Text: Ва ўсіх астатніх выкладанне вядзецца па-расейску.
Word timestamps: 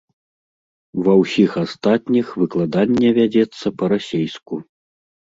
Ва 1.07 1.13
ўсіх 1.21 1.51
астатніх 1.63 2.31
выкладанне 2.43 3.09
вядзецца 3.19 3.67
па-расейску. 3.83 4.55